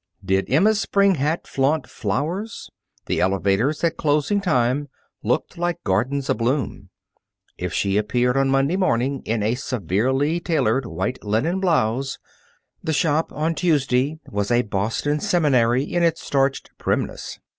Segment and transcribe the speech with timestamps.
[0.25, 2.71] Did Emma's spring hat flaunt flowers,
[3.05, 4.87] the elevators, at closing time,
[5.21, 6.89] looked like gardens abloom.
[7.59, 12.17] If she appeared on Monday morning in severely tailored white linen blouse,
[12.83, 17.37] the shop on Tuesday was a Boston seminary in its starched primness.